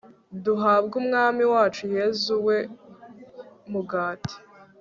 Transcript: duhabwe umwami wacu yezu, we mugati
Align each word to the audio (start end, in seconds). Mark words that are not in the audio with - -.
duhabwe 0.43 0.93
umwami 1.01 1.43
wacu 1.53 1.83
yezu, 1.95 2.33
we 2.47 2.57
mugati 3.71 4.35